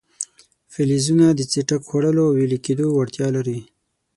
[0.73, 3.59] فلزونه د څټک خوړلو او ویلي کېدو وړتیا لري.